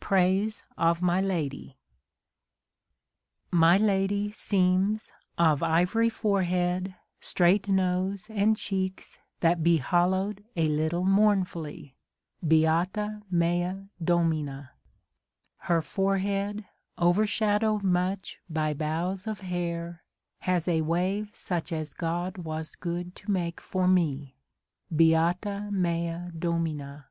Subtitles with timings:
[0.00, 1.76] Praise of my Lady:
[3.50, 11.04] My lady seems of ivory Forehead, straight nose, and cheeks that be Hollow'd a little
[11.04, 11.94] mournfully,
[12.42, 14.02] Beata mea Domina!
[14.02, 15.68] A DAY WITH WILLIAM MORRIS.
[15.76, 16.64] Her forehead,
[16.98, 20.02] overshadowed much By bows of hair,
[20.38, 24.36] has a wave such As God was good to make for me.
[24.90, 27.10] Beata mea Domina